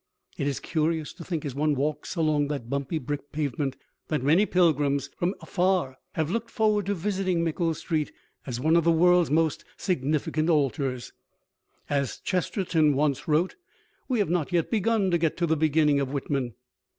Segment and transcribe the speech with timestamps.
[0.35, 3.77] It is curious to think, as one walks along that bumpy brick pavement,
[4.07, 8.11] that many pilgrims from afar have looked forward to visiting Mickle Street
[8.47, 11.13] as one of the world's most significant altars.
[11.87, 13.53] As Chesterton wrote once,
[14.07, 16.55] "We have not yet begun to get to the beginning of Whitman."